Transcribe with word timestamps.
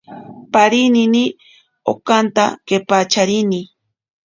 Parinini 0.53 1.23
okanta 1.91 2.45
kepacharini. 2.67 3.59